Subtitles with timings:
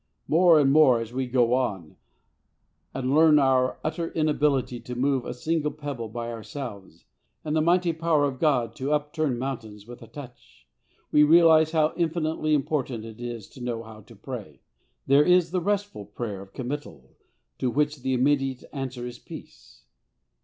[0.27, 1.95] More and more as we go on,
[2.91, 7.05] and learn our utter inability to move a single pebble by ourselves,
[7.45, 10.65] and the mighty power of God to upturn mountains with a touch,
[11.11, 14.61] we realise how infinitely important it is to know how to pray.
[15.05, 17.11] There is the restful prayer of committal
[17.59, 19.83] to which the immediate answer is peace.